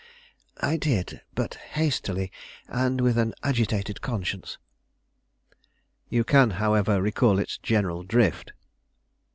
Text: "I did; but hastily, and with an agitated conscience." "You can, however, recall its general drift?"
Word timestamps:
"I 0.61 0.77
did; 0.77 1.21
but 1.35 1.53
hastily, 1.77 2.31
and 2.67 2.99
with 2.99 3.19
an 3.19 3.35
agitated 3.43 4.01
conscience." 4.01 4.57
"You 6.09 6.23
can, 6.23 6.49
however, 6.57 6.99
recall 6.99 7.37
its 7.37 7.59
general 7.59 8.01
drift?" 8.01 8.53